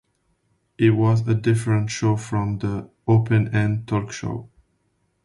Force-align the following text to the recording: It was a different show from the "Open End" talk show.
It 0.79 0.89
was 0.95 1.27
a 1.27 1.35
different 1.35 1.91
show 1.91 2.15
from 2.17 2.57
the 2.57 2.89
"Open 3.07 3.53
End" 3.53 3.87
talk 3.87 4.11
show. 4.11 4.49